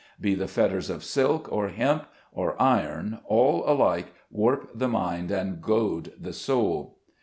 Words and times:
Be 0.19 0.33
the 0.33 0.47
fetters 0.47 0.89
of 0.89 1.03
silk, 1.03 1.47
or 1.51 1.67
hemp, 1.67 2.07
or 2.31 2.59
iron, 2.59 3.19
all 3.25 3.63
alike 3.71 4.11
warp 4.31 4.71
the 4.73 4.87
mind 4.87 5.29
and 5.29 5.61
goad 5.61 6.11
the 6.19 6.33
soul. 6.33 6.97